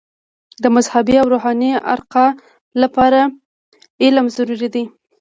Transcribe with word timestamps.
د 0.63 0.65
مذهبي 0.75 1.15
او 1.21 1.27
روحاني 1.33 1.71
ارتقاء 1.93 2.29
لپاره 2.81 3.21
علم 4.03 4.25
ضروري 4.35 4.69
دی. 4.75 4.83